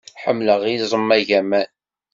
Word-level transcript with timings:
Ḥemmleɣ 0.23 0.61
iẓem 0.71 1.09
agaman. 1.17 1.69